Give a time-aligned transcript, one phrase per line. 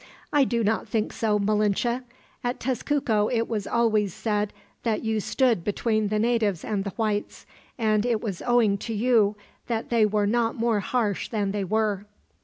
[0.33, 2.01] "I do not think so, Malinche.
[2.43, 7.45] At Tezcuco it was always said that you stood between the natives and the whites,
[7.77, 9.35] and it was owing to you
[9.67, 12.07] that they were not more harsh than they were.